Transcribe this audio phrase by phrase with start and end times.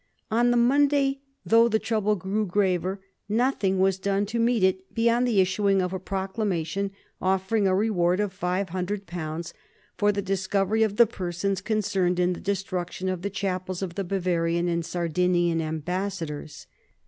[0.31, 5.27] On the Monday, though the trouble grew graver, nothing was done to meet it beyond
[5.27, 6.89] the issuing of a proclamation
[7.21, 9.53] offering a reward of five hundred pounds
[9.99, 14.03] for the discovery of the persons concerned in the destruction of the chapels of the
[14.03, 16.65] Bavarian and Sardinian Ambassadors.